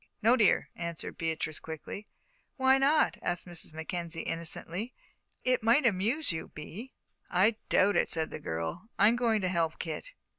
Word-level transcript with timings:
"No, 0.23 0.35
dear," 0.35 0.69
answered 0.75 1.19
Beatrice, 1.19 1.59
quickly. 1.59 2.07
"Why 2.57 2.79
not?" 2.79 3.17
asked 3.21 3.45
Mrs. 3.45 3.71
Mackenzie, 3.71 4.23
innocently; 4.23 4.95
"it 5.43 5.61
might 5.61 5.85
amuse 5.85 6.31
you, 6.31 6.47
Bee." 6.47 6.93
"I 7.29 7.57
doubt 7.69 7.95
it," 7.97 8.07
said 8.09 8.31
the 8.31 8.39
girl. 8.39 8.89
"I'm 8.97 9.15
going 9.15 9.41
to 9.41 9.47
help 9.47 9.77
Kit." 9.77 10.13